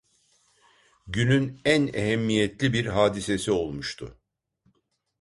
[1.07, 4.17] Günün en ehemmiyetli bir hadisesi olmuştu.